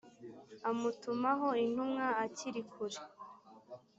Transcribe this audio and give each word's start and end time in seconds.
amutumaho 0.69 1.47
intumwa 1.63 2.05
akiri 2.25 2.61
kure 2.71 2.99